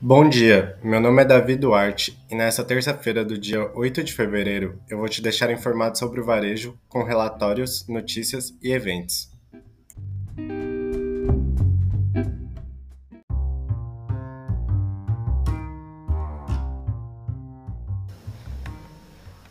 Bom 0.00 0.28
dia, 0.28 0.78
meu 0.80 1.00
nome 1.00 1.22
é 1.22 1.24
Davi 1.24 1.56
Duarte 1.56 2.16
e 2.30 2.34
nesta 2.36 2.62
terça-feira 2.62 3.24
do 3.24 3.36
dia 3.36 3.68
8 3.74 4.04
de 4.04 4.12
fevereiro 4.12 4.80
eu 4.88 4.96
vou 4.96 5.08
te 5.08 5.20
deixar 5.20 5.50
informado 5.50 5.98
sobre 5.98 6.20
o 6.20 6.24
varejo 6.24 6.78
com 6.88 7.02
relatórios, 7.02 7.84
notícias 7.88 8.56
e 8.62 8.70
eventos. 8.70 9.28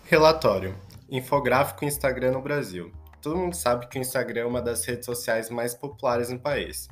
Relatório: 0.05 0.73
Infográfico 1.09 1.83
Instagram 1.83 2.32
no 2.32 2.41
Brasil. 2.41 2.89
Todo 3.21 3.36
mundo 3.36 3.54
sabe 3.54 3.89
que 3.89 4.00
o 4.00 4.01
Instagram 4.01 4.43
é 4.43 4.45
uma 4.45 4.61
das 4.61 4.86
redes 4.86 5.05
sociais 5.05 5.50
mais 5.50 5.75
populares 5.75 6.29
no 6.29 6.39
país. 6.39 6.87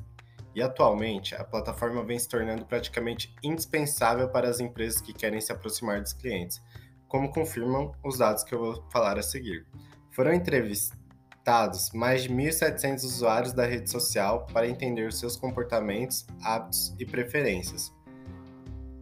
E 0.56 0.62
atualmente, 0.62 1.34
a 1.34 1.44
plataforma 1.44 2.02
vem 2.02 2.18
se 2.18 2.26
tornando 2.26 2.64
praticamente 2.64 3.36
indispensável 3.42 4.30
para 4.30 4.48
as 4.48 4.58
empresas 4.58 5.02
que 5.02 5.12
querem 5.12 5.38
se 5.38 5.52
aproximar 5.52 6.00
dos 6.00 6.14
clientes, 6.14 6.62
como 7.06 7.30
confirmam 7.30 7.94
os 8.02 8.16
dados 8.16 8.42
que 8.42 8.54
eu 8.54 8.58
vou 8.58 8.84
falar 8.90 9.18
a 9.18 9.22
seguir. 9.22 9.66
Foram 10.10 10.32
entrevistados 10.32 11.90
mais 11.92 12.22
de 12.22 12.30
1.700 12.30 13.04
usuários 13.04 13.52
da 13.52 13.66
rede 13.66 13.90
social 13.90 14.46
para 14.50 14.66
entender 14.66 15.06
os 15.06 15.18
seus 15.18 15.36
comportamentos, 15.36 16.26
hábitos 16.42 16.94
e 16.98 17.04
preferências. 17.04 17.92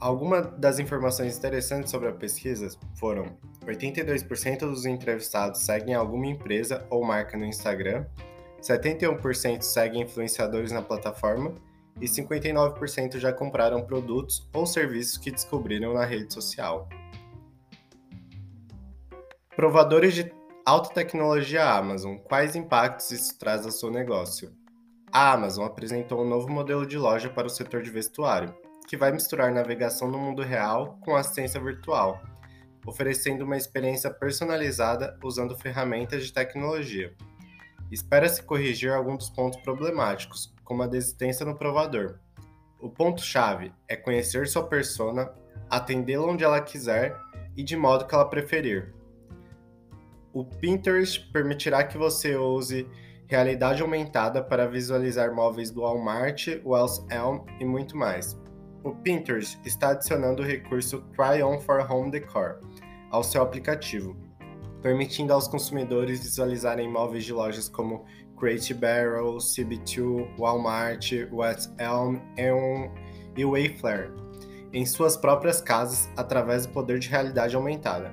Algumas 0.01 0.59
das 0.59 0.81
informações 0.81 1.39
interessantes 1.39 1.93
sobre 1.93 2.09
a 2.09 2.13
pesquisa 2.13 2.69
foram: 2.97 3.39
82% 3.65 4.59
dos 4.59 4.87
entrevistados 4.87 5.61
seguem 5.61 5.95
alguma 5.95 6.27
empresa 6.27 6.85
ou 6.91 7.05
marca 7.05 7.39
no 7.39 7.45
Instagram, 7.45 8.05
71% 8.65 9.61
seguem 9.63 10.03
influenciadores 10.03 10.73
na 10.73 10.81
plataforma 10.81 11.55
e 12.01 12.07
59% 12.07 13.19
já 13.19 13.33
compraram 13.33 13.85
produtos 13.85 14.49
ou 14.55 14.67
serviços 14.67 15.19
que 15.19 15.31
descobriram 15.31 15.93
na 15.93 16.05
rede 16.05 16.33
social. 16.33 16.89
Provadores 19.55 20.15
de 20.15 20.33
alta 20.65 20.95
tecnologia 20.95 21.65
Amazon, 21.65 22.17
quais 22.17 22.57
impactos 22.57 23.11
isso 23.11 23.39
traz 23.39 23.67
ao 23.67 23.71
seu 23.71 23.91
negócio? 23.91 24.51
A 25.13 25.33
Amazon 25.33 25.67
apresentou 25.67 26.23
um 26.23 26.29
novo 26.29 26.51
modelo 26.51 26.87
de 26.87 26.99
loja 26.99 27.29
para 27.29 27.47
o 27.47 27.51
setor 27.51 27.83
de 27.83 27.91
vestuário, 27.91 28.53
que 28.89 28.97
vai 28.97 29.13
misturar 29.13 29.53
navegação 29.53 30.11
no 30.11 30.19
mundo 30.19 30.43
real 30.43 30.99
com 31.03 31.15
assistência 31.15 31.61
virtual, 31.61 32.21
oferecendo 32.85 33.45
uma 33.45 33.57
experiência 33.57 34.11
personalizada 34.11 35.17
usando 35.23 35.57
ferramentas 35.57 36.25
de 36.25 36.33
tecnologia. 36.33 37.15
Espera-se 37.91 38.43
corrigir 38.43 38.93
alguns 38.93 39.19
dos 39.19 39.31
pontos 39.31 39.61
problemáticos, 39.61 40.55
como 40.65 40.83
a 40.83 40.87
desistência 40.87 41.45
no 41.45 41.57
provador. 41.57 42.19
O 42.81 42.89
ponto-chave 42.89 43.73
é 43.89 43.97
conhecer 43.97 44.47
sua 44.47 44.67
persona, 44.67 45.33
atendê-la 45.71 46.27
onde 46.27 46.45
ela 46.45 46.61
quiser 46.61 47.17
e 47.57 47.63
de 47.63 47.77
modo 47.77 48.07
que 48.07 48.15
ela 48.15 48.29
preferir. 48.29 48.95
O 50.33 50.45
Pinterest 50.45 51.31
permitirá 51.33 51.85
que 51.85 51.97
você 51.97 52.37
use 52.37 52.89
realidade 53.27 53.83
aumentada 53.83 54.43
para 54.43 54.67
visualizar 54.67 55.33
móveis 55.35 55.71
do 55.71 55.83
Walmart, 55.83 56.49
Wells 56.65 57.05
Elm 57.11 57.41
e 57.61 57.65
muito 57.65 57.97
mais. 57.97 58.39
O 58.83 58.95
Pinterest 58.95 59.59
está 59.65 59.91
adicionando 59.91 60.43
o 60.43 60.45
recurso 60.45 61.03
Try 61.17 61.43
On 61.43 61.59
for 61.59 61.81
Home 61.91 62.11
Decor 62.11 62.61
ao 63.11 63.23
seu 63.23 63.43
aplicativo, 63.43 64.17
permitindo 64.85 65.33
aos 65.33 65.49
consumidores 65.49 66.23
visualizarem 66.23 66.87
imóveis 66.87 67.25
de 67.25 67.33
lojas 67.33 67.71
como 67.71 68.05
Crate 68.39 68.75
Barrel, 68.75 69.39
CB2, 69.39 70.39
Walmart, 70.39 71.11
West 71.33 71.71
Elm 71.79 72.91
e 73.35 73.45
Wayfair 73.47 74.13
em 74.75 74.85
suas 74.85 75.17
próprias 75.17 75.63
casas 75.63 76.11
através 76.19 76.67
do 76.67 76.73
poder 76.75 76.99
de 76.99 77.09
realidade 77.09 77.57
aumentada. 77.57 78.13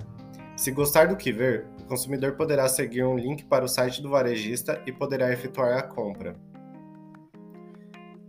Se 0.55 0.71
gostar 0.71 1.09
do 1.09 1.17
que 1.17 1.33
ver, 1.33 1.65
o 1.81 1.83
consumidor 1.87 2.37
poderá 2.37 2.69
seguir 2.69 3.03
um 3.03 3.17
link 3.17 3.43
para 3.43 3.65
o 3.65 3.67
site 3.67 4.01
do 4.01 4.09
varejista 4.09 4.81
e 4.85 4.93
poderá 4.93 5.33
efetuar 5.33 5.77
a 5.77 5.81
compra. 5.81 6.37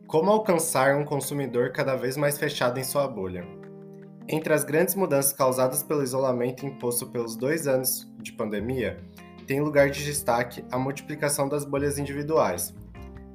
Como 0.09 0.31
alcançar 0.31 0.97
um 0.97 1.05
consumidor 1.05 1.71
cada 1.71 1.95
vez 1.95 2.17
mais 2.17 2.37
fechado 2.39 2.81
em 2.81 2.85
sua 2.85 3.07
bolha? 3.07 3.62
Entre 4.29 4.53
as 4.55 4.65
grandes 4.65 4.95
mudanças 4.95 5.33
causadas 5.33 5.83
pelo 5.83 6.03
isolamento 6.03 6.65
imposto 6.65 7.07
pelos 7.09 7.37
dois 7.37 7.67
anos 7.67 8.11
de 8.19 8.33
pandemia, 8.33 8.99
tem 9.47 9.61
lugar 9.61 9.91
de 9.91 10.05
destaque 10.05 10.65
a 10.71 10.79
multiplicação 10.79 11.49
das 11.49 11.65
bolhas 11.65 11.99
individuais. 11.99 12.75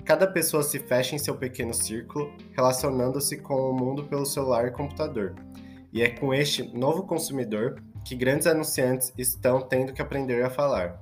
Cada 0.05 0.25
pessoa 0.25 0.63
se 0.63 0.79
fecha 0.79 1.15
em 1.15 1.19
seu 1.19 1.35
pequeno 1.35 1.73
círculo, 1.73 2.31
relacionando-se 2.53 3.37
com 3.37 3.69
o 3.69 3.73
mundo 3.73 4.05
pelo 4.05 4.25
celular 4.25 4.67
e 4.67 4.71
computador. 4.71 5.35
E 5.91 6.01
é 6.01 6.09
com 6.09 6.33
este 6.33 6.63
novo 6.63 7.03
consumidor 7.03 7.83
que 8.05 8.15
grandes 8.15 8.47
anunciantes 8.47 9.11
estão 9.17 9.59
tendo 9.59 9.91
que 9.91 10.01
aprender 10.01 10.43
a 10.43 10.49
falar. 10.49 11.01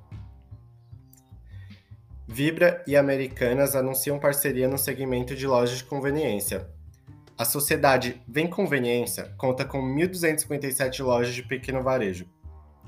Vibra 2.27 2.83
e 2.87 2.97
Americanas 2.97 3.75
anunciam 3.75 4.19
parceria 4.19 4.67
no 4.67 4.79
segmento 4.79 5.35
de 5.35 5.45
lojas 5.45 5.77
de 5.77 5.83
conveniência, 5.83 6.67
a 7.37 7.43
sociedade 7.43 8.21
Vem 8.27 8.47
Conveniência 8.47 9.33
conta 9.37 9.65
com 9.65 9.81
1.257 9.81 11.03
lojas 11.03 11.33
de 11.33 11.43
pequeno 11.43 11.81
varejo, 11.81 12.25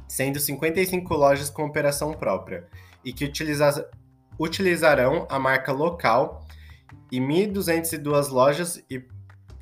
sendo 0.07 0.39
55 0.39 1.13
lojas 1.13 1.49
com 1.49 1.65
operação 1.65 2.13
própria, 2.13 2.67
e 3.03 3.11
que 3.11 3.25
utiliza 3.25 3.89
utilizarão 4.39 5.25
a 5.29 5.39
marca 5.39 5.71
local 5.71 6.45
e 7.11 7.19
1.202 7.19 8.29
lojas 8.29 8.83
e 8.89 9.03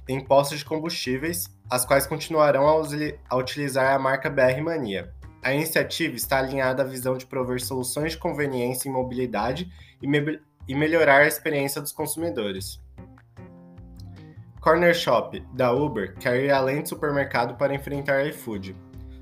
em 0.08 0.20
postos 0.20 0.60
de 0.60 0.66
combustíveis, 0.66 1.50
as 1.70 1.86
quais 1.86 2.06
continuarão 2.06 2.68
a, 2.68 2.82
a 3.30 3.38
utilizar 3.38 3.96
a 3.96 4.00
marca 4.00 4.30
BR 4.30 4.62
Mania. 4.62 5.12
A 5.42 5.54
iniciativa 5.54 6.16
está 6.16 6.40
alinhada 6.40 6.84
à 6.84 6.86
visão 6.86 7.18
de 7.18 7.26
prover 7.26 7.62
soluções 7.62 8.12
de 8.12 8.18
conveniência 8.18 8.88
e 8.88 8.92
mobilidade 8.92 9.72
e, 10.02 10.08
me 10.08 10.40
e 10.68 10.76
melhorar 10.76 11.22
a 11.22 11.28
experiência 11.28 11.82
dos 11.82 11.92
consumidores. 11.92 12.80
Corner 14.66 14.96
Shop, 14.96 15.40
da 15.54 15.72
Uber, 15.72 16.16
quer 16.16 16.44
ir 16.44 16.50
além 16.50 16.82
do 16.82 16.90
supermercado 16.90 17.56
para 17.56 17.76
enfrentar 17.76 18.26
iFood. 18.26 18.76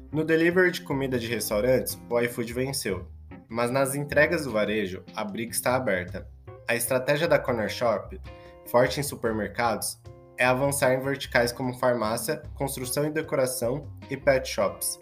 No 0.09 0.23
delivery 0.23 0.71
de 0.71 0.79
comida 0.79 1.19
de 1.19 1.27
restaurantes, 1.27 2.01
o 2.09 2.17
iFood 2.17 2.53
venceu. 2.53 3.05
Mas 3.49 3.69
nas 3.69 3.93
entregas 3.93 4.45
do 4.45 4.51
varejo, 4.51 5.03
a 5.13 5.21
briga 5.21 5.51
está 5.51 5.75
aberta. 5.75 6.25
A 6.65 6.75
estratégia 6.75 7.27
da 7.27 7.37
Corner 7.37 7.67
Shop, 7.67 8.17
forte 8.67 9.01
em 9.01 9.03
supermercados, 9.03 9.99
é 10.37 10.45
avançar 10.45 10.93
em 10.93 11.01
verticais 11.01 11.51
como 11.51 11.77
farmácia, 11.77 12.41
construção 12.55 13.03
e 13.03 13.11
decoração 13.11 13.85
e 14.09 14.15
pet 14.15 14.47
shops. 14.47 14.97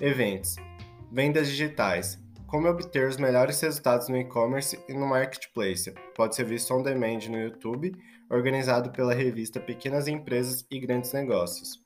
Eventos: 0.00 0.54
Vendas 1.10 1.48
digitais. 1.48 2.21
Como 2.52 2.68
obter 2.68 3.08
os 3.08 3.16
melhores 3.16 3.58
resultados 3.62 4.10
no 4.10 4.16
e-commerce 4.18 4.78
e 4.86 4.92
no 4.92 5.06
marketplace? 5.06 5.90
Pode 6.14 6.36
ser 6.36 6.44
visto 6.44 6.74
on 6.74 6.82
demand 6.82 7.20
no 7.30 7.38
YouTube 7.38 7.96
organizado 8.28 8.92
pela 8.92 9.14
revista 9.14 9.58
Pequenas 9.58 10.06
Empresas 10.06 10.62
e 10.70 10.78
Grandes 10.78 11.14
Negócios. 11.14 11.82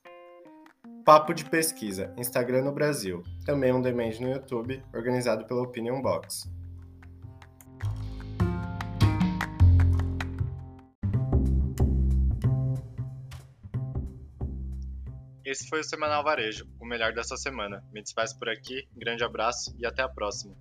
Papo 1.05 1.33
de 1.33 1.45
Pesquisa, 1.45 2.13
Instagram 2.17 2.63
no 2.63 2.73
Brasil, 2.73 3.23
também 3.45 3.71
um 3.71 3.81
demand 3.81 4.19
no 4.19 4.29
YouTube, 4.29 4.83
organizado 4.93 5.45
pela 5.45 5.61
Opinion 5.61 6.01
Box. 6.01 6.51
Esse 15.47 15.65
foi 15.69 15.79
o 15.79 15.83
Semanal 15.83 16.25
Varejo, 16.25 16.67
o 16.77 16.85
melhor 16.85 17.13
dessa 17.13 17.37
semana. 17.37 17.81
Me 17.93 18.03
despeço 18.03 18.37
por 18.37 18.49
aqui, 18.49 18.85
grande 18.93 19.23
abraço 19.23 19.73
e 19.79 19.85
até 19.85 20.01
a 20.01 20.09
próxima. 20.09 20.53